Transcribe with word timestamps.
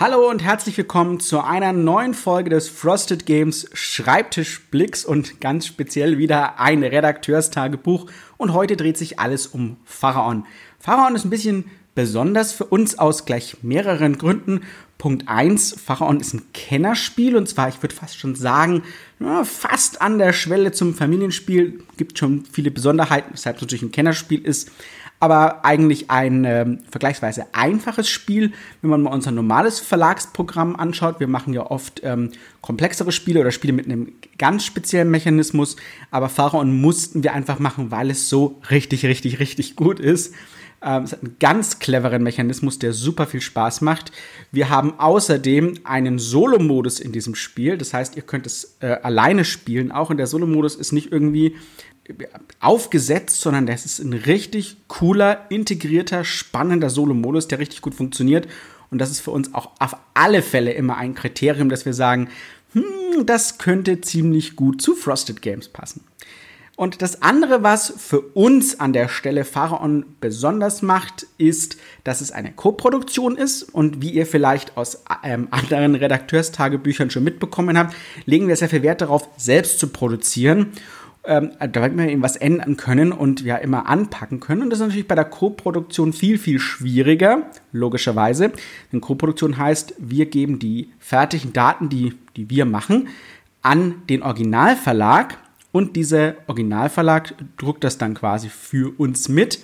Hallo 0.00 0.28
und 0.28 0.42
herzlich 0.42 0.76
willkommen 0.78 1.20
zu 1.20 1.44
einer 1.44 1.72
neuen 1.74 2.14
Folge 2.14 2.48
des 2.48 2.68
Frosted 2.68 3.26
Games 3.26 3.68
Schreibtischblicks 3.74 5.04
und 5.04 5.40
ganz 5.40 5.66
speziell 5.66 6.16
wieder 6.16 6.58
ein 6.58 6.82
Redakteurstagebuch. 6.82 8.06
Und 8.38 8.54
heute 8.54 8.76
dreht 8.76 8.96
sich 8.96 9.20
alles 9.20 9.46
um 9.46 9.76
Pharaon. 9.84 10.46
Pharaon 10.78 11.14
ist 11.14 11.24
ein 11.24 11.30
bisschen 11.30 11.66
besonders 11.94 12.52
für 12.52 12.64
uns 12.64 12.98
aus 12.98 13.26
gleich 13.26 13.58
mehreren 13.62 14.16
Gründen. 14.16 14.62
Punkt 14.96 15.28
1, 15.28 15.76
Pharaon 15.84 16.20
ist 16.20 16.32
ein 16.32 16.52
Kennerspiel 16.54 17.36
und 17.36 17.48
zwar, 17.48 17.68
ich 17.68 17.82
würde 17.82 17.94
fast 17.94 18.18
schon 18.18 18.34
sagen, 18.34 18.82
fast 19.44 20.00
an 20.00 20.18
der 20.18 20.32
Schwelle 20.32 20.72
zum 20.72 20.94
Familienspiel. 20.94 21.80
Gibt 21.98 22.18
schon 22.18 22.44
viele 22.50 22.70
Besonderheiten, 22.70 23.34
weshalb 23.34 23.56
es 23.56 23.62
natürlich 23.62 23.82
ein 23.82 23.92
Kennerspiel 23.92 24.44
ist 24.44 24.70
aber 25.22 25.64
eigentlich 25.64 26.10
ein 26.10 26.44
äh, 26.44 26.66
vergleichsweise 26.90 27.46
einfaches 27.52 28.08
Spiel, 28.08 28.50
wenn 28.80 28.90
man 28.90 29.02
mal 29.02 29.12
unser 29.12 29.30
normales 29.30 29.78
Verlagsprogramm 29.78 30.74
anschaut. 30.74 31.20
Wir 31.20 31.28
machen 31.28 31.54
ja 31.54 31.64
oft 31.70 32.00
ähm, 32.02 32.32
komplexere 32.60 33.12
Spiele 33.12 33.38
oder 33.38 33.52
Spiele 33.52 33.72
mit 33.72 33.84
einem 33.84 34.14
ganz 34.36 34.64
speziellen 34.64 35.12
Mechanismus, 35.12 35.76
aber 36.10 36.28
Pharaon 36.28 36.80
mussten 36.80 37.22
wir 37.22 37.34
einfach 37.34 37.60
machen, 37.60 37.92
weil 37.92 38.10
es 38.10 38.28
so 38.28 38.60
richtig, 38.68 39.06
richtig, 39.06 39.38
richtig 39.38 39.76
gut 39.76 40.00
ist. 40.00 40.34
Ähm, 40.82 41.04
es 41.04 41.12
hat 41.12 41.22
einen 41.22 41.36
ganz 41.38 41.78
cleveren 41.78 42.24
Mechanismus, 42.24 42.80
der 42.80 42.92
super 42.92 43.28
viel 43.28 43.40
Spaß 43.40 43.80
macht. 43.80 44.10
Wir 44.50 44.70
haben 44.70 44.98
außerdem 44.98 45.74
einen 45.84 46.18
Solo-Modus 46.18 46.98
in 46.98 47.12
diesem 47.12 47.36
Spiel. 47.36 47.78
Das 47.78 47.94
heißt, 47.94 48.16
ihr 48.16 48.22
könnt 48.22 48.46
es 48.46 48.76
äh, 48.80 48.96
alleine 49.04 49.44
spielen. 49.44 49.92
Auch 49.92 50.10
in 50.10 50.16
der 50.16 50.26
Solo-Modus 50.26 50.74
ist 50.74 50.90
nicht 50.90 51.12
irgendwie 51.12 51.54
aufgesetzt, 52.60 53.40
sondern 53.40 53.66
das 53.66 53.84
ist 53.84 54.00
ein 54.00 54.12
richtig 54.12 54.76
cooler, 54.88 55.46
integrierter, 55.50 56.24
spannender 56.24 56.90
Solo-Modus, 56.90 57.48
der 57.48 57.58
richtig 57.58 57.80
gut 57.80 57.94
funktioniert. 57.94 58.48
Und 58.90 58.98
das 58.98 59.10
ist 59.10 59.20
für 59.20 59.30
uns 59.30 59.54
auch 59.54 59.70
auf 59.78 59.96
alle 60.14 60.42
Fälle 60.42 60.72
immer 60.72 60.96
ein 60.96 61.14
Kriterium, 61.14 61.68
dass 61.68 61.86
wir 61.86 61.94
sagen, 61.94 62.28
hm, 62.72 63.26
das 63.26 63.58
könnte 63.58 64.00
ziemlich 64.00 64.56
gut 64.56 64.82
zu 64.82 64.94
Frosted 64.94 65.42
Games 65.42 65.68
passen. 65.68 66.04
Und 66.74 67.02
das 67.02 67.22
andere, 67.22 67.62
was 67.62 67.92
für 67.96 68.20
uns 68.20 68.80
an 68.80 68.92
der 68.92 69.08
Stelle 69.08 69.44
Pharaon 69.44 70.06
besonders 70.20 70.82
macht, 70.82 71.26
ist, 71.36 71.76
dass 72.02 72.20
es 72.20 72.32
eine 72.32 72.52
Co-Produktion 72.52 73.36
ist. 73.36 73.62
Und 73.62 74.00
wie 74.02 74.10
ihr 74.10 74.26
vielleicht 74.26 74.76
aus 74.76 75.04
ähm, 75.22 75.48
anderen 75.50 75.94
Redakteurstagebüchern 75.94 77.10
schon 77.10 77.24
mitbekommen 77.24 77.78
habt, 77.78 77.94
legen 78.24 78.48
wir 78.48 78.56
sehr 78.56 78.70
viel 78.70 78.82
Wert 78.82 79.02
darauf, 79.02 79.28
selbst 79.36 79.78
zu 79.78 79.88
produzieren 79.88 80.72
ähm, 81.24 81.52
damit 81.70 81.96
wir 81.96 82.08
eben 82.08 82.22
was 82.22 82.36
ändern 82.36 82.76
können 82.76 83.12
und 83.12 83.42
ja 83.42 83.56
immer 83.56 83.88
anpacken 83.88 84.40
können. 84.40 84.62
Und 84.62 84.70
das 84.70 84.80
ist 84.80 84.86
natürlich 84.86 85.08
bei 85.08 85.14
der 85.14 85.24
Co-Produktion 85.24 86.12
viel, 86.12 86.36
viel 86.36 86.58
schwieriger, 86.58 87.42
logischerweise. 87.70 88.52
Denn 88.92 89.00
Co-Produktion 89.00 89.56
heißt, 89.56 89.94
wir 89.98 90.26
geben 90.26 90.58
die 90.58 90.90
fertigen 90.98 91.52
Daten, 91.52 91.88
die, 91.88 92.14
die 92.36 92.50
wir 92.50 92.64
machen, 92.64 93.08
an 93.62 94.02
den 94.08 94.22
Originalverlag 94.22 95.38
und 95.70 95.96
dieser 95.96 96.34
Originalverlag 96.48 97.34
druckt 97.56 97.84
das 97.84 97.98
dann 97.98 98.14
quasi 98.14 98.48
für 98.48 98.92
uns 98.98 99.28
mit. 99.28 99.60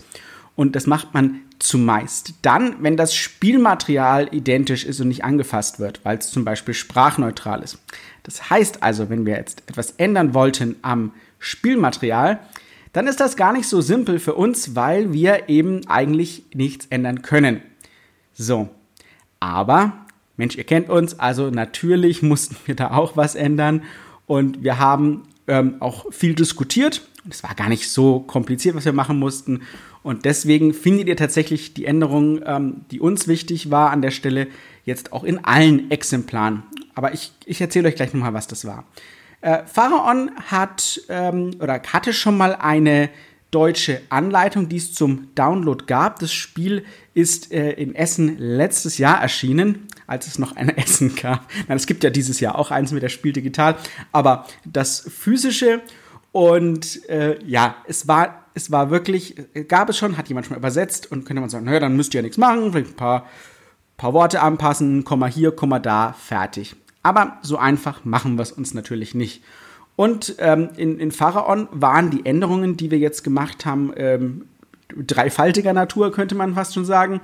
Und 0.55 0.75
das 0.75 0.87
macht 0.87 1.12
man 1.15 1.41
zumeist 1.59 2.34
dann, 2.43 2.77
wenn 2.83 2.97
das 2.97 3.15
Spielmaterial 3.15 4.28
identisch 4.33 4.84
ist 4.84 5.00
und 5.00 5.09
nicht 5.09 5.25
angefasst 5.25 5.81
wird, 5.81 6.05
weil 6.05 6.19
es 6.19 6.31
zum 6.31 6.45
Beispiel 6.45 6.75
sprachneutral 6.75 7.62
ist. 7.62 7.78
Das 8.22 8.48
heißt 8.48 8.83
also, 8.83 9.11
wenn 9.11 9.27
wir 9.27 9.37
jetzt 9.37 9.62
etwas 9.67 9.93
ändern 9.93 10.34
wollten 10.34 10.77
am 10.83 11.12
Spielmaterial, 11.39 12.41
dann 12.92 13.06
ist 13.06 13.20
das 13.20 13.36
gar 13.36 13.53
nicht 13.53 13.69
so 13.69 13.81
simpel 13.81 14.19
für 14.19 14.34
uns, 14.34 14.75
weil 14.75 15.12
wir 15.12 15.48
eben 15.48 15.86
eigentlich 15.89 16.44
nichts 16.55 16.86
ändern 16.86 17.22
können. 17.22 17.62
So, 18.33 18.69
aber 19.41 20.06
Mensch, 20.36 20.56
ihr 20.56 20.64
kennt 20.64 20.89
uns, 20.89 21.19
also 21.19 21.50
natürlich 21.50 22.22
mussten 22.22 22.56
wir 22.64 22.75
da 22.75 22.92
auch 22.92 23.16
was 23.16 23.34
ändern 23.34 23.82
und 24.27 24.62
wir 24.62 24.78
haben 24.78 25.25
ähm, 25.47 25.77
auch 25.81 26.12
viel 26.12 26.34
diskutiert. 26.34 27.06
Es 27.28 27.43
war 27.43 27.54
gar 27.54 27.69
nicht 27.69 27.91
so 27.91 28.21
kompliziert, 28.21 28.75
was 28.75 28.84
wir 28.84 28.93
machen 28.93 29.19
mussten. 29.19 29.62
Und 30.03 30.25
deswegen 30.25 30.72
findet 30.72 31.09
ihr 31.09 31.16
tatsächlich 31.16 31.75
die 31.75 31.84
Änderung, 31.84 32.41
ähm, 32.47 32.84
die 32.91 33.00
uns 33.00 33.28
wichtig 33.28 33.71
war 33.71 33.91
an 33.91 34.00
der 34.00 34.10
Stelle, 34.10 34.47
jetzt 34.84 35.12
auch 35.12 35.25
in 35.25 35.44
allen 35.44 35.91
Exemplaren. 35.91 36.62
Aber 36.94 37.12
ich, 37.12 37.32
ich 37.44 37.60
erzähle 37.60 37.88
euch 37.88 37.97
gleich 37.97 38.15
nochmal, 38.15 38.34
was 38.34 38.47
das 38.47 38.65
war. 38.65 38.84
Äh, 39.41 39.65
Pharaon 39.66 40.31
hat 40.50 41.00
ähm, 41.09 41.53
oder 41.60 41.81
hatte 41.93 42.12
schon 42.12 42.37
mal 42.37 42.54
eine 42.54 43.10
deutsche 43.50 44.03
Anleitung, 44.10 44.69
die 44.69 44.76
es 44.76 44.93
zum 44.93 45.34
Download 45.34 45.84
gab. 45.87 46.19
Das 46.19 46.32
Spiel 46.32 46.84
ist 47.15 47.53
äh, 47.53 47.72
in 47.72 47.94
Essen 47.94 48.37
letztes 48.38 48.98
Jahr 48.98 49.22
erschienen, 49.22 49.87
als 50.06 50.27
es 50.27 50.38
noch 50.38 50.56
ein 50.56 50.69
Essen 50.77 51.15
gab. 51.15 51.48
Nein, 51.66 51.77
es 51.77 51.87
gibt 51.87 52.04
ja 52.04 52.10
dieses 52.10 52.41
Jahr 52.41 52.59
auch 52.59 52.71
eins 52.71 52.93
mit 52.93 53.03
der 53.03 53.09
Spiel 53.09 53.32
digital, 53.32 53.77
aber 54.12 54.47
das 54.65 55.00
physische 55.00 55.82
und 56.32 57.09
äh, 57.09 57.38
ja, 57.44 57.77
es 57.87 58.06
war 58.06 58.44
es 58.54 58.72
war 58.72 58.91
wirklich 58.91 59.37
gab 59.69 59.88
es 59.88 59.97
schon, 59.97 60.19
hat 60.19 60.28
jemand 60.28 60.47
schon 60.47 60.54
mal 60.54 60.59
übersetzt 60.59 61.10
und 61.12 61.25
könnte 61.25 61.41
man 61.41 61.48
sagen, 61.48 61.65
naja, 61.65 61.78
dann 61.78 61.94
müsst 61.94 62.12
ihr 62.12 62.19
ja 62.19 62.22
nichts 62.22 62.38
machen, 62.38 62.72
vielleicht 62.72 62.91
ein 62.91 62.97
paar 62.97 63.27
paar 63.97 64.15
Worte 64.15 64.41
anpassen, 64.41 65.04
Komma 65.04 65.27
hier, 65.27 65.53
Komma 65.53 65.78
da, 65.78 66.12
fertig. 66.12 66.77
Aber 67.03 67.38
so 67.42 67.56
einfach 67.56 68.04
machen 68.04 68.36
wir 68.36 68.42
es 68.42 68.53
uns 68.53 68.75
natürlich 68.75 69.14
nicht. 69.14 69.42
Und 69.97 70.36
ähm, 70.38 70.69
in, 70.76 71.00
in 71.00 71.10
Pharaon 71.10 71.69
waren 71.72 72.10
die 72.10 72.25
Änderungen, 72.25 72.76
die 72.76 72.91
wir 72.91 72.98
jetzt 72.98 73.25
gemacht 73.25 73.66
haben, 73.66 73.92
ähm, 73.97 74.44
dreifaltiger 74.97 75.72
Natur, 75.72 76.12
könnte 76.12 76.34
man 76.34 76.54
fast 76.54 76.75
schon 76.75 76.84
sagen. 76.84 77.20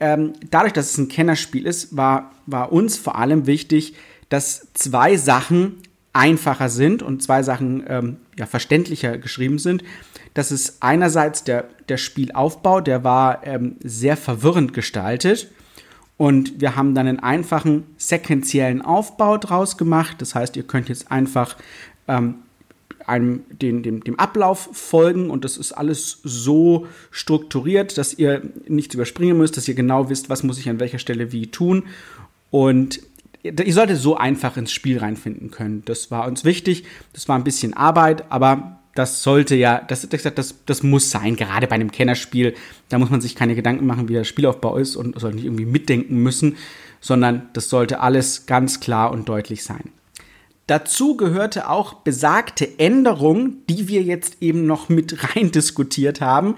Ähm, 0.00 0.32
dadurch, 0.50 0.72
dass 0.72 0.90
es 0.90 0.98
ein 0.98 1.08
Kennerspiel 1.08 1.66
ist, 1.66 1.96
war, 1.96 2.32
war 2.46 2.72
uns 2.72 2.96
vor 2.96 3.16
allem 3.16 3.46
wichtig, 3.46 3.94
dass 4.28 4.68
zwei 4.74 5.16
Sachen 5.16 5.76
einfacher 6.12 6.68
sind 6.68 7.02
und 7.02 7.22
zwei 7.22 7.42
Sachen 7.42 7.84
ähm, 7.88 8.16
ja, 8.36 8.46
verständlicher 8.46 9.18
geschrieben 9.18 9.58
sind. 9.58 9.84
Das 10.34 10.52
ist 10.52 10.82
einerseits 10.82 11.44
der, 11.44 11.68
der 11.88 11.96
Spielaufbau, 11.96 12.80
der 12.80 13.04
war 13.04 13.46
ähm, 13.46 13.76
sehr 13.82 14.16
verwirrend 14.16 14.72
gestaltet. 14.72 15.50
Und 16.18 16.60
wir 16.60 16.76
haben 16.76 16.94
dann 16.94 17.06
einen 17.06 17.20
einfachen 17.20 17.84
sequentiellen 17.96 18.82
Aufbau 18.82 19.38
draus 19.38 19.78
gemacht. 19.78 20.16
Das 20.18 20.34
heißt, 20.34 20.56
ihr 20.56 20.64
könnt 20.64 20.88
jetzt 20.88 21.10
einfach 21.10 21.56
ähm, 22.08 22.34
einem, 23.06 23.44
den, 23.50 23.82
dem, 23.82 24.04
dem 24.04 24.18
Ablauf 24.18 24.68
folgen 24.72 25.30
und 25.30 25.44
das 25.44 25.56
ist 25.56 25.72
alles 25.72 26.18
so 26.24 26.86
strukturiert, 27.10 27.96
dass 27.96 28.14
ihr 28.14 28.42
nichts 28.66 28.94
überspringen 28.94 29.38
müsst, 29.38 29.56
dass 29.56 29.68
ihr 29.68 29.74
genau 29.74 30.10
wisst, 30.10 30.28
was 30.28 30.42
muss 30.42 30.58
ich 30.58 30.68
an 30.68 30.80
welcher 30.80 30.98
Stelle 30.98 31.32
wie 31.32 31.46
tun. 31.46 31.84
Und 32.50 33.00
ihr 33.42 33.72
solltet 33.72 33.98
so 33.98 34.16
einfach 34.16 34.56
ins 34.56 34.72
Spiel 34.72 34.98
reinfinden 34.98 35.50
können. 35.50 35.82
Das 35.84 36.10
war 36.10 36.26
uns 36.26 36.44
wichtig. 36.44 36.84
Das 37.12 37.28
war 37.28 37.36
ein 37.36 37.44
bisschen 37.44 37.74
Arbeit, 37.74 38.30
aber 38.30 38.77
das 38.98 39.22
sollte 39.22 39.54
ja, 39.54 39.80
das, 39.86 40.08
das, 40.08 40.54
das 40.66 40.82
muss 40.82 41.10
sein, 41.10 41.36
gerade 41.36 41.68
bei 41.68 41.76
einem 41.76 41.92
Kennerspiel. 41.92 42.54
Da 42.88 42.98
muss 42.98 43.10
man 43.10 43.20
sich 43.20 43.36
keine 43.36 43.54
Gedanken 43.54 43.86
machen, 43.86 44.08
wie 44.08 44.12
der 44.12 44.24
Spielaufbau 44.24 44.76
ist 44.76 44.96
und 44.96 45.18
sollte 45.20 45.36
nicht 45.36 45.44
irgendwie 45.44 45.66
mitdenken 45.66 46.16
müssen, 46.16 46.56
sondern 47.00 47.48
das 47.52 47.68
sollte 47.68 48.00
alles 48.00 48.46
ganz 48.46 48.80
klar 48.80 49.12
und 49.12 49.28
deutlich 49.28 49.62
sein. 49.62 49.92
Dazu 50.66 51.16
gehörte 51.16 51.70
auch 51.70 51.94
besagte 51.94 52.76
Änderung, 52.80 53.58
die 53.70 53.86
wir 53.86 54.02
jetzt 54.02 54.38
eben 54.40 54.66
noch 54.66 54.88
mit 54.88 55.16
rein 55.36 55.52
diskutiert 55.52 56.20
haben, 56.20 56.56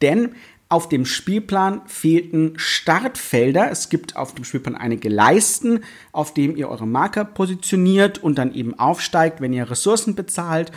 denn 0.00 0.30
auf 0.70 0.88
dem 0.88 1.04
Spielplan 1.04 1.82
fehlten 1.84 2.54
Startfelder. 2.56 3.70
Es 3.70 3.90
gibt 3.90 4.16
auf 4.16 4.34
dem 4.34 4.44
Spielplan 4.44 4.76
einige 4.76 5.10
Leisten, 5.10 5.80
auf 6.12 6.32
dem 6.32 6.56
ihr 6.56 6.70
eure 6.70 6.86
Marker 6.86 7.26
positioniert 7.26 8.16
und 8.16 8.38
dann 8.38 8.54
eben 8.54 8.78
aufsteigt, 8.78 9.42
wenn 9.42 9.52
ihr 9.52 9.70
Ressourcen 9.70 10.14
bezahlt 10.14 10.72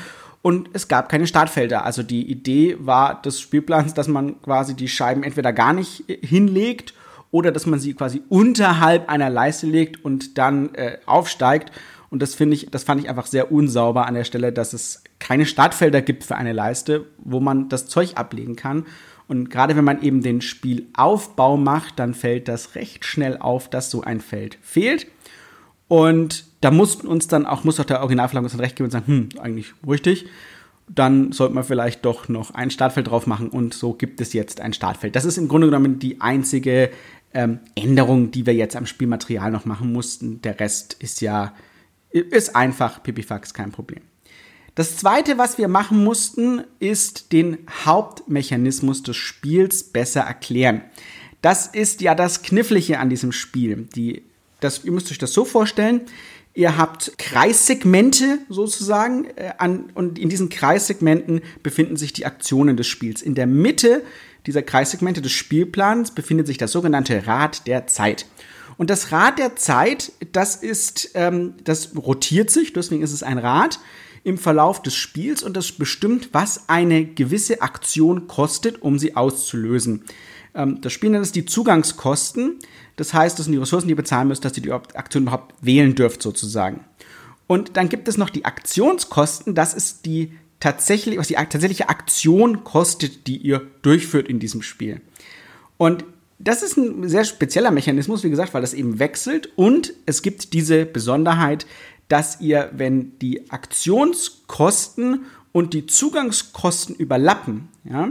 und 0.45 0.69
es 0.73 0.87
gab 0.87 1.09
keine 1.09 1.25
Startfelder. 1.25 1.85
Also 1.85 2.03
die 2.03 2.29
Idee 2.29 2.77
war 2.79 3.19
des 3.19 3.41
Spielplans, 3.41 3.95
dass 3.95 4.07
man 4.07 4.39
quasi 4.43 4.75
die 4.75 4.87
Scheiben 4.87 5.23
entweder 5.23 5.51
gar 5.51 5.73
nicht 5.73 6.03
hinlegt 6.21 6.93
oder 7.31 7.51
dass 7.51 7.65
man 7.65 7.79
sie 7.79 7.95
quasi 7.95 8.21
unterhalb 8.29 9.09
einer 9.09 9.31
Leiste 9.31 9.65
legt 9.65 10.05
und 10.05 10.37
dann 10.37 10.75
äh, 10.75 10.99
aufsteigt. 11.07 11.71
Und 12.11 12.21
das 12.21 12.35
finde 12.35 12.57
ich, 12.57 12.69
das 12.69 12.83
fand 12.83 13.01
ich 13.01 13.09
einfach 13.09 13.25
sehr 13.25 13.51
unsauber 13.51 14.05
an 14.05 14.13
der 14.13 14.23
Stelle, 14.23 14.53
dass 14.53 14.73
es 14.73 15.03
keine 15.17 15.47
Startfelder 15.47 16.03
gibt 16.03 16.23
für 16.23 16.35
eine 16.35 16.53
Leiste, 16.53 17.07
wo 17.17 17.39
man 17.39 17.67
das 17.67 17.87
Zeug 17.87 18.11
ablegen 18.13 18.55
kann. 18.55 18.85
Und 19.27 19.49
gerade 19.49 19.75
wenn 19.75 19.83
man 19.83 20.03
eben 20.03 20.21
den 20.21 20.41
Spielaufbau 20.41 21.57
macht, 21.57 21.97
dann 21.97 22.13
fällt 22.13 22.47
das 22.47 22.75
recht 22.75 23.03
schnell 23.03 23.39
auf, 23.39 23.67
dass 23.67 23.89
so 23.89 24.03
ein 24.03 24.21
Feld 24.21 24.59
fehlt. 24.61 25.07
Und 25.87 26.45
da 26.61 26.71
mussten 26.71 27.07
uns 27.07 27.27
dann 27.27 27.45
auch, 27.45 27.63
muss 27.63 27.79
auch 27.79 27.85
der 27.85 27.99
Originalverlag 28.01 28.43
uns 28.43 28.53
dann 28.53 28.61
recht 28.61 28.75
geben 28.75 28.85
und 28.85 28.91
sagen, 28.91 29.07
hm, 29.07 29.29
eigentlich 29.39 29.73
richtig. 29.87 30.25
Dann 30.87 31.31
sollte 31.31 31.55
man 31.55 31.63
vielleicht 31.63 32.05
doch 32.05 32.27
noch 32.27 32.51
ein 32.53 32.71
Startfeld 32.71 33.07
drauf 33.07 33.27
machen 33.27 33.49
und 33.49 33.73
so 33.73 33.93
gibt 33.93 34.21
es 34.21 34.33
jetzt 34.33 34.61
ein 34.61 34.73
Startfeld. 34.73 35.15
Das 35.15 35.25
ist 35.25 35.37
im 35.37 35.47
Grunde 35.47 35.67
genommen 35.67 35.99
die 35.99 36.21
einzige 36.21 36.91
ähm, 37.33 37.59
Änderung, 37.75 38.31
die 38.31 38.45
wir 38.45 38.53
jetzt 38.53 38.75
am 38.75 38.85
Spielmaterial 38.85 39.51
noch 39.51 39.65
machen 39.65 39.91
mussten. 39.91 40.41
Der 40.41 40.59
Rest 40.59 40.95
ist 40.99 41.21
ja, 41.21 41.53
ist 42.11 42.55
einfach 42.55 43.01
Pipifax, 43.01 43.53
kein 43.53 43.71
Problem. 43.71 44.01
Das 44.75 44.97
zweite, 44.97 45.37
was 45.37 45.57
wir 45.57 45.67
machen 45.67 46.03
mussten, 46.03 46.61
ist 46.79 47.31
den 47.31 47.59
Hauptmechanismus 47.85 49.03
des 49.03 49.15
Spiels 49.15 49.83
besser 49.83 50.21
erklären. 50.21 50.81
Das 51.41 51.67
ist 51.67 52.01
ja 52.01 52.13
das 52.13 52.41
Knifflige 52.41 52.99
an 52.99 53.09
diesem 53.09 53.31
Spiel. 53.31 53.87
Die 53.95 54.23
das, 54.59 54.83
ihr 54.83 54.91
müsst 54.91 55.11
euch 55.11 55.17
das 55.17 55.33
so 55.33 55.45
vorstellen, 55.45 56.01
Ihr 56.57 56.77
habt 56.77 57.17
Kreissegmente 57.17 58.39
sozusagen 58.47 59.25
äh, 59.35 59.51
an, 59.57 59.91
und 59.93 60.17
in 60.17 60.29
diesen 60.29 60.47
Kreissegmenten 60.47 61.41
befinden 61.61 61.97
sich 61.97 62.13
die 62.13 62.25
Aktionen 62.25 62.77
des 62.77 62.87
Spiels. 62.87 63.21
In 63.21 63.35
der 63.35 63.45
Mitte 63.45 64.03
dieser 64.45 64.61
Kreissegmente 64.61 65.21
des 65.21 65.33
Spielplans 65.33 66.11
befindet 66.11 66.47
sich 66.47 66.57
das 66.57 66.71
sogenannte 66.71 67.27
Rad 67.27 67.67
der 67.67 67.87
Zeit. 67.87 68.25
Und 68.77 68.89
das 68.89 69.11
Rad 69.11 69.37
der 69.37 69.57
Zeit, 69.57 70.13
das 70.31 70.55
ist, 70.55 71.11
ähm, 71.15 71.55
das 71.65 71.91
rotiert 71.97 72.49
sich, 72.49 72.71
deswegen 72.71 73.03
ist 73.03 73.13
es 73.13 73.21
ein 73.21 73.37
Rad 73.37 73.79
im 74.25 74.39
Verlauf 74.39 74.81
des 74.81 74.95
Spiels 74.95 75.43
und 75.43 75.55
das 75.55 75.71
bestimmt, 75.71 76.29
was 76.33 76.67
eine 76.67 77.05
gewisse 77.05 77.61
Aktion 77.61 78.27
kostet, 78.27 78.81
um 78.81 78.97
sie 78.97 79.15
auszulösen. 79.15 80.03
Ähm, 80.55 80.81
das 80.81 80.91
Spiel 80.91 81.11
nennt 81.11 81.23
es 81.23 81.31
die 81.31 81.45
Zugangskosten. 81.45 82.55
Das 82.95 83.13
heißt, 83.13 83.37
das 83.37 83.45
sind 83.45 83.53
die 83.53 83.59
Ressourcen, 83.59 83.87
die 83.87 83.93
ihr 83.93 83.97
bezahlen 83.97 84.27
müsst, 84.27 84.43
dass 84.43 84.57
ihr 84.57 84.63
die 84.63 84.71
Aktion 84.71 85.23
überhaupt 85.23 85.53
wählen 85.61 85.93
dürft, 85.93 86.23
sozusagen. 86.23 86.83
Und 87.45 87.77
dann 87.77 87.87
gibt 87.87 88.07
es 88.07 88.17
noch 88.17 88.31
die 88.31 88.45
Aktionskosten. 88.45 89.53
Das 89.53 89.75
ist 89.75 90.07
die 90.07 90.31
tatsächlich, 90.59 91.19
was 91.19 91.27
die 91.27 91.35
tatsächliche 91.35 91.89
Aktion 91.89 92.63
kostet, 92.63 93.27
die 93.27 93.37
ihr 93.37 93.61
durchführt 93.83 94.27
in 94.27 94.39
diesem 94.39 94.63
Spiel. 94.63 95.01
Und 95.77 96.03
das 96.39 96.63
ist 96.63 96.77
ein 96.77 97.07
sehr 97.07 97.25
spezieller 97.25 97.71
Mechanismus, 97.71 98.23
wie 98.23 98.29
gesagt, 98.29 98.53
weil 98.53 98.61
das 98.61 98.73
eben 98.73 98.99
wechselt 98.99 99.49
und 99.55 99.93
es 100.05 100.21
gibt 100.21 100.53
diese 100.53 100.85
Besonderheit, 100.85 101.65
dass 102.07 102.41
ihr, 102.41 102.69
wenn 102.73 103.17
die 103.19 103.49
Aktionskosten 103.49 105.25
und 105.51 105.73
die 105.73 105.85
Zugangskosten 105.85 106.95
überlappen, 106.95 107.69
ja, 107.83 108.09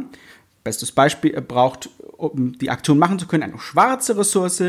bestes 0.64 0.93
Beispiel, 0.93 1.32
ihr 1.32 1.43
braucht 1.43 1.91
um 2.17 2.56
die 2.58 2.70
Aktion 2.70 2.99
machen 2.99 3.19
zu 3.19 3.26
können, 3.26 3.43
eine 3.43 3.58
schwarze 3.58 4.17
Ressource 4.17 4.62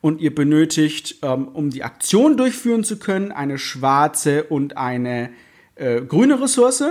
und 0.00 0.20
ihr 0.20 0.34
benötigt, 0.34 1.16
ähm, 1.22 1.48
um 1.48 1.70
die 1.70 1.84
Aktion 1.84 2.36
durchführen 2.36 2.84
zu 2.84 2.98
können, 2.98 3.32
eine 3.32 3.58
schwarze 3.58 4.44
und 4.44 4.76
eine 4.76 5.30
äh, 5.74 6.00
grüne 6.00 6.40
Ressource. 6.40 6.84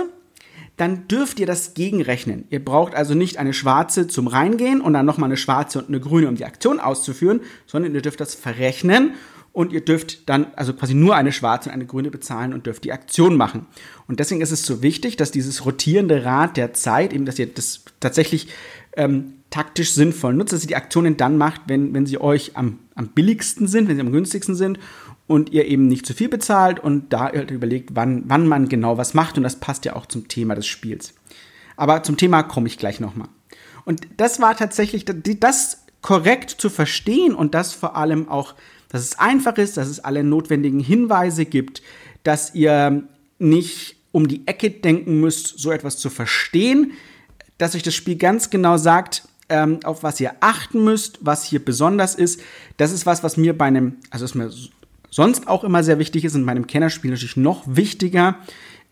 Dann 0.76 1.06
dürft 1.06 1.38
ihr 1.38 1.46
das 1.46 1.74
gegenrechnen. 1.74 2.46
Ihr 2.50 2.64
braucht 2.64 2.94
also 2.94 3.14
nicht 3.14 3.38
eine 3.38 3.52
schwarze 3.52 4.06
zum 4.06 4.26
Reingehen 4.26 4.80
und 4.80 4.94
dann 4.94 5.04
nochmal 5.04 5.28
eine 5.28 5.36
schwarze 5.36 5.78
und 5.80 5.88
eine 5.88 6.00
grüne, 6.00 6.28
um 6.28 6.36
die 6.36 6.46
Aktion 6.46 6.80
auszuführen, 6.80 7.40
sondern 7.66 7.94
ihr 7.94 8.02
dürft 8.02 8.20
das 8.20 8.34
verrechnen 8.34 9.14
und 9.52 9.72
ihr 9.72 9.84
dürft 9.84 10.28
dann 10.28 10.46
also 10.56 10.72
quasi 10.72 10.94
nur 10.94 11.14
eine 11.14 11.32
schwarze 11.32 11.68
und 11.68 11.74
eine 11.74 11.86
grüne 11.86 12.10
bezahlen 12.10 12.54
und 12.54 12.66
dürft 12.66 12.84
die 12.84 12.92
Aktion 12.92 13.36
machen. 13.36 13.66
Und 14.08 14.18
deswegen 14.18 14.40
ist 14.40 14.50
es 14.50 14.64
so 14.64 14.82
wichtig, 14.82 15.16
dass 15.16 15.30
dieses 15.30 15.64
rotierende 15.64 16.24
Rad 16.24 16.56
der 16.56 16.72
Zeit, 16.72 17.12
eben 17.12 17.26
dass 17.26 17.38
ihr 17.38 17.46
das 17.46 17.84
tatsächlich 18.00 18.48
ähm, 18.96 19.34
taktisch 19.50 19.92
sinnvoll 19.92 20.32
nutzt, 20.34 20.52
dass 20.52 20.62
ihr 20.62 20.68
die 20.68 20.76
Aktionen 20.76 21.16
dann 21.16 21.36
macht, 21.36 21.62
wenn, 21.66 21.92
wenn 21.92 22.06
sie 22.06 22.18
euch 22.18 22.56
am, 22.56 22.78
am 22.94 23.08
billigsten 23.08 23.66
sind, 23.66 23.88
wenn 23.88 23.96
sie 23.96 24.02
am 24.02 24.12
günstigsten 24.12 24.54
sind 24.54 24.78
und 25.26 25.52
ihr 25.52 25.66
eben 25.66 25.86
nicht 25.86 26.06
zu 26.06 26.14
viel 26.14 26.28
bezahlt 26.28 26.80
und 26.80 27.12
da 27.12 27.32
halt 27.32 27.50
überlegt, 27.50 27.90
wann, 27.94 28.24
wann 28.26 28.46
man 28.46 28.68
genau 28.68 28.96
was 28.96 29.12
macht 29.14 29.36
und 29.36 29.44
das 29.44 29.56
passt 29.56 29.84
ja 29.84 29.94
auch 29.96 30.06
zum 30.06 30.28
Thema 30.28 30.54
des 30.54 30.66
Spiels. 30.66 31.14
Aber 31.76 32.02
zum 32.02 32.16
Thema 32.16 32.42
komme 32.42 32.68
ich 32.68 32.78
gleich 32.78 33.00
nochmal. 33.00 33.28
Und 33.84 34.06
das 34.16 34.40
war 34.40 34.56
tatsächlich, 34.56 35.04
das 35.04 35.84
korrekt 36.00 36.50
zu 36.50 36.68
verstehen 36.68 37.34
und 37.34 37.54
das 37.54 37.72
vor 37.72 37.96
allem 37.96 38.28
auch, 38.28 38.54
dass 38.92 39.02
es 39.02 39.18
einfach 39.18 39.56
ist, 39.56 39.76
dass 39.76 39.88
es 39.88 40.00
alle 40.00 40.22
notwendigen 40.22 40.80
Hinweise 40.80 41.46
gibt, 41.46 41.82
dass 42.22 42.54
ihr 42.54 43.02
nicht 43.38 43.96
um 44.12 44.28
die 44.28 44.46
Ecke 44.46 44.70
denken 44.70 45.20
müsst, 45.20 45.58
so 45.58 45.70
etwas 45.72 45.96
zu 45.96 46.10
verstehen, 46.10 46.92
dass 47.56 47.74
euch 47.74 47.82
das 47.82 47.94
Spiel 47.94 48.16
ganz 48.16 48.50
genau 48.50 48.76
sagt, 48.76 49.26
ähm, 49.48 49.80
auf 49.84 50.02
was 50.02 50.20
ihr 50.20 50.34
achten 50.40 50.84
müsst, 50.84 51.18
was 51.22 51.44
hier 51.44 51.64
besonders 51.64 52.14
ist. 52.14 52.40
Das 52.76 52.92
ist 52.92 53.06
was, 53.06 53.22
was 53.22 53.36
mir 53.36 53.56
bei 53.56 53.64
einem, 53.64 53.96
also 54.10 54.24
was 54.24 54.34
mir 54.34 54.50
sonst 55.10 55.48
auch 55.48 55.64
immer 55.64 55.82
sehr 55.82 55.98
wichtig 55.98 56.24
ist 56.24 56.34
und 56.34 56.44
bei 56.44 56.52
einem 56.52 56.66
Kennerspiel 56.66 57.10
natürlich 57.10 57.36
noch 57.36 57.64
wichtiger. 57.66 58.36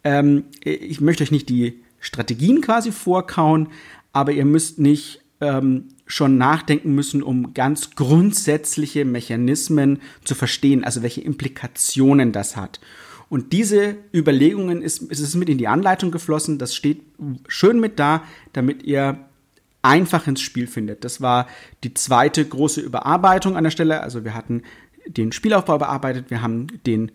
Ähm, 0.03 0.45
ich 0.65 1.01
möchte 1.01 1.23
euch 1.23 1.31
nicht 1.31 1.49
die 1.49 1.83
Strategien 1.99 2.63
quasi 2.63 2.91
vorkauen, 2.93 3.69
aber 4.13 4.33
ihr 4.33 4.47
müsst 4.47 4.79
nicht 4.79 5.21
ähm, 5.41 5.89
schon 6.11 6.39
nachdenken 6.39 6.95
müssen, 6.95 7.23
um 7.23 7.55
ganz 7.55 7.95
grundsätzliche 7.95 9.05
Mechanismen 9.05 10.01
zu 10.25 10.35
verstehen, 10.35 10.85
also 10.85 11.03
welche 11.03 11.21
Implikationen 11.21 12.33
das 12.33 12.57
hat. 12.57 12.81
Und 13.29 13.53
diese 13.53 13.97
Überlegungen 14.13 14.83
ist, 14.83 15.03
ist 15.03 15.21
es 15.21 15.37
mit 15.37 15.49
in 15.49 15.57
die 15.57 15.69
Anleitung 15.69 16.11
geflossen. 16.11 16.59
Das 16.59 16.75
steht 16.75 17.03
schön 17.47 17.79
mit 17.79 18.01
da, 18.01 18.25
damit 18.53 18.83
ihr 18.83 19.25
einfach 19.83 20.27
ins 20.27 20.41
Spiel 20.41 20.67
findet. 20.67 21.05
Das 21.05 21.21
war 21.21 21.47
die 21.85 21.95
zweite 21.95 22.45
große 22.45 22.81
Überarbeitung 22.81 23.57
an 23.57 23.63
der 23.63 23.71
Stelle. 23.71 24.03
Also 24.03 24.25
wir 24.25 24.35
hatten 24.35 24.63
den 25.07 25.31
Spielaufbau 25.31 25.79
bearbeitet, 25.79 26.31
wir 26.31 26.43
haben 26.43 26.67
den, 26.87 27.13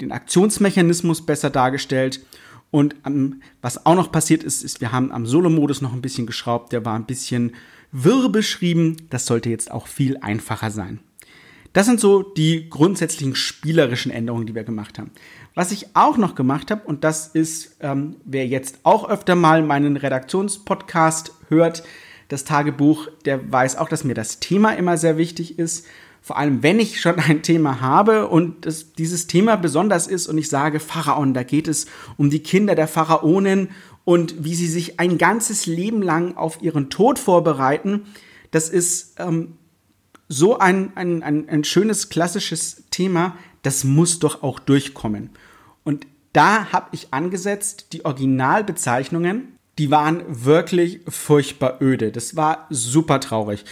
den 0.00 0.10
Aktionsmechanismus 0.10 1.24
besser 1.24 1.50
dargestellt. 1.50 2.24
Und 2.72 2.96
um, 3.04 3.42
was 3.60 3.84
auch 3.84 3.94
noch 3.94 4.10
passiert 4.10 4.42
ist, 4.42 4.64
ist, 4.64 4.80
wir 4.80 4.92
haben 4.92 5.12
am 5.12 5.26
Solo-Modus 5.26 5.82
noch 5.82 5.92
ein 5.92 6.00
bisschen 6.00 6.26
geschraubt. 6.26 6.72
Der 6.72 6.84
war 6.86 6.96
ein 6.96 7.04
bisschen 7.04 7.52
wirr 7.92 8.30
beschrieben. 8.30 8.96
Das 9.10 9.26
sollte 9.26 9.50
jetzt 9.50 9.70
auch 9.70 9.86
viel 9.86 10.16
einfacher 10.16 10.70
sein. 10.70 10.98
Das 11.74 11.84
sind 11.84 12.00
so 12.00 12.22
die 12.22 12.70
grundsätzlichen 12.70 13.34
spielerischen 13.34 14.10
Änderungen, 14.10 14.46
die 14.46 14.54
wir 14.54 14.64
gemacht 14.64 14.98
haben. 14.98 15.10
Was 15.54 15.70
ich 15.70 15.94
auch 15.94 16.16
noch 16.16 16.34
gemacht 16.34 16.70
habe, 16.70 16.82
und 16.86 17.04
das 17.04 17.28
ist, 17.28 17.76
ähm, 17.80 18.16
wer 18.24 18.46
jetzt 18.46 18.80
auch 18.84 19.08
öfter 19.08 19.34
mal 19.34 19.62
meinen 19.62 19.98
Redaktionspodcast 19.98 21.32
hört, 21.48 21.82
das 22.28 22.44
Tagebuch, 22.44 23.08
der 23.26 23.52
weiß 23.52 23.76
auch, 23.76 23.90
dass 23.90 24.02
mir 24.02 24.14
das 24.14 24.40
Thema 24.40 24.72
immer 24.72 24.96
sehr 24.96 25.18
wichtig 25.18 25.58
ist. 25.58 25.86
Vor 26.24 26.38
allem, 26.38 26.62
wenn 26.62 26.78
ich 26.78 27.00
schon 27.00 27.18
ein 27.18 27.42
Thema 27.42 27.80
habe 27.80 28.28
und 28.28 28.64
das, 28.64 28.92
dieses 28.92 29.26
Thema 29.26 29.56
besonders 29.56 30.06
ist 30.06 30.28
und 30.28 30.38
ich 30.38 30.48
sage 30.48 30.78
Pharaon, 30.78 31.34
da 31.34 31.42
geht 31.42 31.66
es 31.66 31.86
um 32.16 32.30
die 32.30 32.42
Kinder 32.42 32.76
der 32.76 32.86
Pharaonen 32.86 33.70
und 34.04 34.44
wie 34.44 34.54
sie 34.54 34.68
sich 34.68 35.00
ein 35.00 35.18
ganzes 35.18 35.66
Leben 35.66 36.00
lang 36.00 36.36
auf 36.36 36.62
ihren 36.62 36.90
Tod 36.90 37.18
vorbereiten. 37.18 38.06
Das 38.52 38.68
ist 38.68 39.16
ähm, 39.18 39.56
so 40.28 40.58
ein, 40.58 40.92
ein, 40.96 41.22
ein, 41.24 41.48
ein 41.48 41.64
schönes 41.64 42.08
klassisches 42.08 42.84
Thema, 42.90 43.36
das 43.62 43.82
muss 43.82 44.20
doch 44.20 44.42
auch 44.44 44.60
durchkommen. 44.60 45.30
Und 45.84 46.06
da 46.32 46.72
habe 46.72 46.88
ich 46.92 47.12
angesetzt, 47.12 47.88
die 47.92 48.04
Originalbezeichnungen, 48.04 49.58
die 49.78 49.90
waren 49.90 50.22
wirklich 50.28 51.00
furchtbar 51.08 51.80
öde. 51.80 52.12
Das 52.12 52.36
war 52.36 52.66
super 52.70 53.20
traurig. 53.20 53.64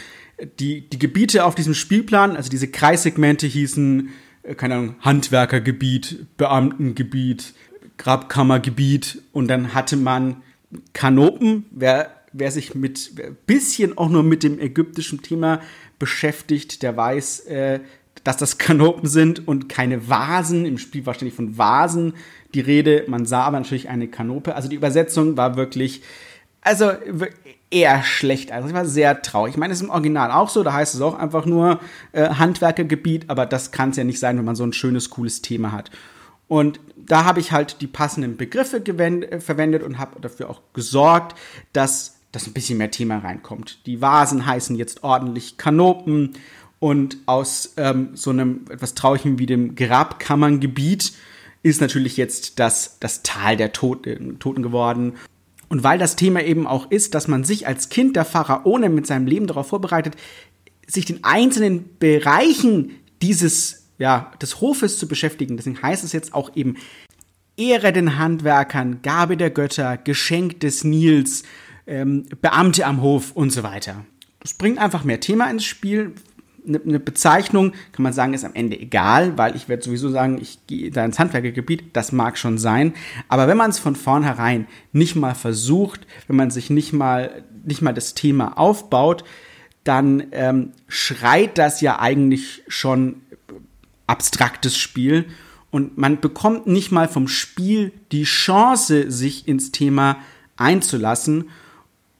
Die, 0.59 0.89
die 0.89 0.99
Gebiete 0.99 1.45
auf 1.45 1.55
diesem 1.55 1.75
Spielplan, 1.75 2.37
also 2.37 2.49
diese 2.49 2.69
Kreissegmente 2.69 3.47
hießen, 3.47 4.11
äh, 4.43 4.55
keine 4.55 4.75
Ahnung, 4.75 4.95
Handwerkergebiet, 5.00 6.26
Beamtengebiet, 6.37 7.55
Grabkammergebiet 7.99 9.23
und 9.33 9.49
dann 9.49 9.75
hatte 9.75 9.97
man 9.97 10.43
Kanopen. 10.93 11.67
Wer, 11.71 12.14
wer 12.33 12.50
sich 12.50 12.75
mit 12.75 13.12
ein 13.23 13.37
bisschen 13.47 13.99
auch 13.99 14.09
nur 14.09 14.23
mit 14.23 14.43
dem 14.43 14.59
ägyptischen 14.59 15.23
Thema 15.23 15.61
beschäftigt, 15.99 16.83
der 16.83 16.97
weiß, 16.97 17.41
äh, 17.41 17.81
dass 18.25 18.37
das 18.37 18.59
Kanopen 18.59 19.09
sind 19.09 19.47
und 19.47 19.69
keine 19.69 20.09
Vasen. 20.09 20.67
Im 20.67 20.79
Spiel 20.79 21.07
war 21.07 21.14
ständig 21.14 21.35
von 21.35 21.59
Vasen 21.59 22.14
die 22.55 22.61
Rede. 22.61 23.05
Man 23.07 23.26
sah 23.26 23.43
aber 23.43 23.59
natürlich 23.59 23.88
eine 23.88 24.09
Kanope. 24.09 24.55
Also 24.55 24.69
die 24.69 24.76
Übersetzung 24.76 25.37
war 25.37 25.57
wirklich, 25.57 26.03
also 26.62 26.93
eher 27.71 28.02
schlecht. 28.02 28.52
Also 28.52 28.69
es 28.69 28.75
war 28.75 28.85
sehr 28.85 29.23
traurig. 29.23 29.55
Ich 29.55 29.59
meine, 29.59 29.73
es 29.73 29.81
ist 29.81 29.87
im 29.87 29.90
Original 29.90 30.31
auch 30.31 30.49
so. 30.49 30.62
Da 30.62 30.73
heißt 30.73 30.95
es 30.95 31.00
auch 31.00 31.19
einfach 31.19 31.47
nur 31.47 31.81
äh, 32.12 32.29
Handwerkergebiet. 32.29 33.31
Aber 33.31 33.47
das 33.47 33.71
kann 33.71 33.90
es 33.90 33.97
ja 33.97 34.05
nicht 34.05 34.19
sein, 34.19 34.37
wenn 34.37 34.45
man 34.45 34.57
so 34.57 34.64
ein 34.64 34.73
schönes, 34.73 35.11
cooles 35.11 35.43
Thema 35.43 35.73
hat. 35.73 35.90
Und 36.49 36.81
da 36.97 37.25
habe 37.25 37.40
ich 37.40 37.52
halt 37.52 37.81
die 37.81 37.87
passenden 37.87 38.37
Begriffe 38.37 38.85
äh, 38.85 39.40
verwendet 39.40 39.83
und 39.83 39.99
habe 39.99 40.21
dafür 40.21 40.50
auch 40.50 40.61
gesorgt, 40.73 41.38
dass 41.73 42.21
dass 42.33 42.47
ein 42.47 42.52
bisschen 42.52 42.79
mehr 42.79 42.90
Thema 42.90 43.19
reinkommt. 43.19 43.87
Die 43.87 44.00
Vasen 44.00 44.47
heißen 44.47 44.76
jetzt 44.76 45.02
ordentlich 45.02 45.57
Kanopen 45.57 46.35
und 46.79 47.19
aus 47.26 47.75
ähm, 47.76 48.11
so 48.14 48.31
einem 48.31 48.64
etwas 48.71 48.95
Traurigen 48.95 49.38
wie 49.38 49.47
dem 49.47 49.75
Grabkammerngebiet 49.75 51.12
ist 51.62 51.81
natürlich 51.81 52.17
jetzt 52.17 52.59
das, 52.59 52.99
das 53.00 53.23
Tal 53.23 53.57
der 53.57 53.73
Toten, 53.73 54.38
Toten 54.38 54.62
geworden. 54.62 55.14
Und 55.71 55.85
weil 55.85 55.99
das 55.99 56.17
Thema 56.17 56.43
eben 56.43 56.67
auch 56.67 56.91
ist, 56.91 57.15
dass 57.15 57.29
man 57.29 57.45
sich 57.45 57.67
als 57.67 57.89
Kind 57.89 58.17
der 58.17 58.25
Pharaone 58.25 58.91
mit 58.91 59.07
seinem 59.07 59.27
Leben 59.27 59.47
darauf 59.47 59.69
vorbereitet, 59.69 60.17
sich 60.87 61.05
den 61.05 61.23
einzelnen 61.23 61.97
Bereichen 61.99 62.91
dieses, 63.23 63.87
ja, 63.97 64.33
des 64.43 64.61
Hofes 64.61 64.99
zu 64.99 65.07
beschäftigen. 65.07 65.57
Deswegen 65.57 65.81
heißt 65.81 66.03
es 66.03 66.12
jetzt 66.12 66.35
auch 66.35 66.57
eben 66.57 66.77
Ehre 67.57 67.93
den 67.93 68.19
Handwerkern, 68.19 69.00
Gabe 69.03 69.37
der 69.37 69.50
Götter, 69.50 69.97
Geschenk 69.97 70.59
des 70.59 70.83
Nils, 70.83 71.45
ähm, 71.87 72.27
Beamte 72.41 72.85
am 72.85 73.00
Hof 73.00 73.31
und 73.33 73.50
so 73.50 73.62
weiter. 73.62 74.05
Das 74.41 74.55
bringt 74.55 74.79
einfach 74.79 75.05
mehr 75.05 75.21
Thema 75.21 75.49
ins 75.50 75.65
Spiel. 75.65 76.15
Eine, 76.67 77.00
Bezeichnung 77.00 77.73
kann 77.93 78.02
man 78.02 78.12
sagen, 78.12 78.35
ist 78.35 78.45
am 78.45 78.55
Ende 78.55 78.79
egal, 78.79 79.38
weil 79.38 79.57
ich 79.57 79.69
werde 79.69 79.83
sowieso 79.83 80.11
sagen, 80.11 80.38
ich 80.40 80.59
gehe 80.67 80.90
da 80.90 81.05
ins 81.05 81.19
Handwerkergebiet, 81.19 81.97
das 81.97 82.12
mag 82.12 82.38
schon 82.38 82.59
sein. 82.59 82.95
Aber 83.29 83.49
wenn 83.49 83.57
man 83.57 83.71
es 83.71 83.79
von 83.79 83.97
vornherein 83.97 84.67
nicht 84.93 85.17
mal 85.17 85.35
versucht, 85.35 86.07
wenn 86.26 86.37
man 86.37 86.50
sich 86.50 86.71
nicht 86.71 86.93
mal, 86.93 87.45
nicht 87.64 87.83
mal 87.83 87.95
das 87.95 88.14
Thema 88.14 88.59
aufbaut, 88.59 89.25
dann 89.85 90.25
ähm, 90.33 90.73
schreit 90.88 91.59
das 91.59 91.81
ja 91.81 91.99
eigentlich 91.99 92.62
schon 92.69 93.23
abstraktes 94.07 94.76
Spiel 94.76 95.26
und 95.71 95.99
man 95.99 96.21
bekommt 96.21 96.67
nicht 96.67 96.90
mal 96.90 97.09
vom 97.09 97.29
Spiel 97.29 97.93
die 98.11 98.25
Chance, 98.25 99.11
sich 99.11 99.47
ins 99.47 99.71
Thema 99.71 100.19
einzulassen. 100.57 101.49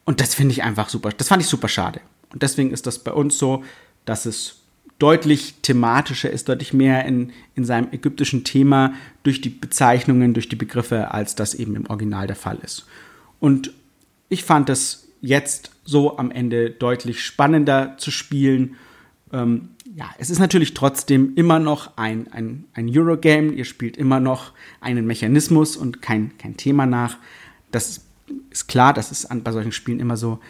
Und 0.05 0.21
das 0.21 0.35
finde 0.35 0.53
ich 0.53 0.63
einfach 0.63 0.89
super. 0.89 1.11
Das 1.11 1.29
fand 1.29 1.43
ich 1.43 1.49
super 1.49 1.69
schade. 1.69 2.01
Und 2.33 2.43
deswegen 2.43 2.71
ist 2.71 2.87
das 2.87 3.01
bei 3.01 3.13
uns 3.13 3.39
so, 3.39 3.65
dass 4.05 4.27
es 4.27 4.61
deutlich 4.99 5.55
thematischer 5.63 6.31
ist, 6.31 6.49
deutlich 6.49 6.73
mehr 6.73 7.05
in, 7.07 7.33
in 7.55 7.65
seinem 7.65 7.89
ägyptischen 7.93 8.45
Thema 8.45 8.93
durch 9.23 9.41
die 9.41 9.49
Bezeichnungen, 9.49 10.35
durch 10.35 10.49
die 10.49 10.57
Begriffe, 10.57 11.13
als 11.13 11.35
das 11.35 11.55
eben 11.55 11.75
im 11.75 11.89
Original 11.89 12.27
der 12.27 12.37
Fall 12.37 12.59
ist. 12.63 12.87
Und 13.41 13.73
ich 14.29 14.45
fand 14.45 14.69
es 14.69 15.09
jetzt 15.23 15.71
so 15.85 16.19
am 16.19 16.31
Ende 16.31 16.71
deutlich 16.71 17.25
spannender 17.25 17.97
zu 17.99 18.11
spielen. 18.11 18.77
Ähm, 19.33 19.71
ja, 19.95 20.11
es 20.19 20.31
ist 20.31 20.39
natürlich 20.39 20.75
trotzdem 20.75 21.33
immer 21.35 21.59
noch 21.59 21.97
ein, 21.97 22.31
ein, 22.33 22.65
ein 22.75 22.89
Eurogame. 22.89 23.53
Ihr 23.53 23.65
spielt 23.65 23.97
immer 23.97 24.21
noch 24.21 24.53
einen 24.81 25.07
Mechanismus 25.07 25.77
und 25.77 26.03
kein, 26.03 26.37
kein 26.39 26.57
Thema 26.57 26.87
nach. 26.87 27.17
Das 27.73 28.03
ist 28.51 28.69
klar, 28.69 28.93
das 28.93 29.11
ist 29.11 29.29
bei 29.43 29.53
solchen 29.53 29.73
Spielen 29.73 29.99
immer 30.01 30.17
so. 30.17 30.41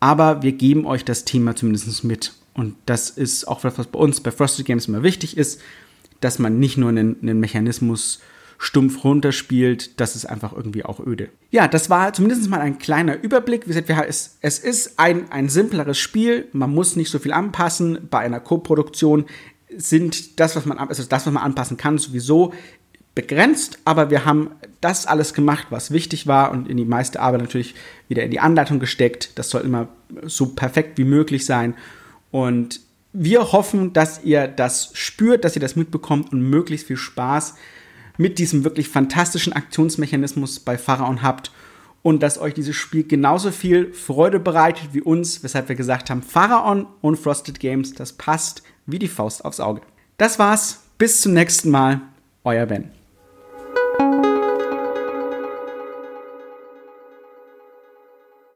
Aber 0.00 0.42
wir 0.42 0.52
geben 0.52 0.86
euch 0.86 1.04
das 1.04 1.24
Thema 1.24 1.54
zumindest 1.54 2.04
mit. 2.04 2.32
Und 2.58 2.74
das 2.86 3.08
ist 3.08 3.46
auch 3.46 3.62
was, 3.62 3.78
was 3.78 3.86
bei 3.86 4.00
uns 4.00 4.20
bei 4.20 4.32
Frosted 4.32 4.66
Games 4.66 4.88
immer 4.88 5.04
wichtig 5.04 5.36
ist, 5.36 5.60
dass 6.20 6.40
man 6.40 6.58
nicht 6.58 6.76
nur 6.76 6.88
einen, 6.88 7.16
einen 7.22 7.38
Mechanismus 7.38 8.18
stumpf 8.58 9.04
runterspielt, 9.04 10.00
das 10.00 10.16
ist 10.16 10.24
einfach 10.24 10.52
irgendwie 10.52 10.84
auch 10.84 10.98
öde. 10.98 11.28
Ja, 11.52 11.68
das 11.68 11.88
war 11.88 12.12
zumindest 12.12 12.50
mal 12.50 12.58
ein 12.58 12.78
kleiner 12.78 13.22
Überblick. 13.22 13.68
Wie 13.68 13.68
gesagt, 13.68 13.88
es, 14.08 14.38
es 14.40 14.58
ist 14.58 14.98
ein, 14.98 15.30
ein 15.30 15.48
simpleres 15.48 15.98
Spiel, 15.98 16.48
man 16.52 16.74
muss 16.74 16.96
nicht 16.96 17.10
so 17.10 17.20
viel 17.20 17.32
anpassen. 17.32 18.08
Bei 18.10 18.18
einer 18.18 18.40
Co-Produktion 18.40 19.26
sind 19.76 20.40
das, 20.40 20.56
was 20.56 20.66
man, 20.66 20.78
also 20.78 21.04
das, 21.04 21.26
was 21.26 21.32
man 21.32 21.44
anpassen 21.44 21.76
kann, 21.76 21.96
sowieso 21.98 22.52
begrenzt, 23.14 23.78
aber 23.84 24.10
wir 24.10 24.24
haben 24.24 24.50
das 24.80 25.06
alles 25.06 25.32
gemacht, 25.32 25.68
was 25.70 25.92
wichtig 25.92 26.26
war 26.26 26.50
und 26.50 26.68
in 26.68 26.76
die 26.76 26.84
meiste 26.84 27.20
Arbeit 27.20 27.42
natürlich 27.42 27.76
wieder 28.08 28.24
in 28.24 28.32
die 28.32 28.40
Anleitung 28.40 28.80
gesteckt. 28.80 29.38
Das 29.38 29.50
soll 29.50 29.62
immer 29.62 29.88
so 30.24 30.46
perfekt 30.46 30.98
wie 30.98 31.04
möglich 31.04 31.46
sein. 31.46 31.74
Und 32.30 32.80
wir 33.12 33.52
hoffen, 33.52 33.92
dass 33.92 34.22
ihr 34.22 34.48
das 34.48 34.90
spürt, 34.94 35.44
dass 35.44 35.56
ihr 35.56 35.60
das 35.60 35.76
mitbekommt 35.76 36.32
und 36.32 36.42
möglichst 36.42 36.86
viel 36.86 36.96
Spaß 36.96 37.54
mit 38.16 38.38
diesem 38.38 38.64
wirklich 38.64 38.88
fantastischen 38.88 39.52
Aktionsmechanismus 39.52 40.60
bei 40.60 40.76
Pharaon 40.76 41.22
habt 41.22 41.52
und 42.02 42.22
dass 42.22 42.38
euch 42.38 42.54
dieses 42.54 42.76
Spiel 42.76 43.04
genauso 43.04 43.50
viel 43.50 43.92
Freude 43.92 44.40
bereitet 44.40 44.90
wie 44.92 45.00
uns, 45.00 45.42
weshalb 45.42 45.68
wir 45.68 45.76
gesagt 45.76 46.10
haben, 46.10 46.22
Pharaon 46.22 46.86
und 47.00 47.16
Frosted 47.16 47.60
Games, 47.60 47.94
das 47.94 48.12
passt 48.12 48.62
wie 48.86 48.98
die 48.98 49.08
Faust 49.08 49.44
aufs 49.44 49.60
Auge. 49.60 49.82
Das 50.16 50.38
war's, 50.38 50.82
bis 50.98 51.20
zum 51.20 51.34
nächsten 51.34 51.70
Mal, 51.70 52.00
euer 52.44 52.66
Ben. 52.66 52.97